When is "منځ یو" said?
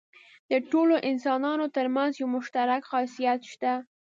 1.95-2.27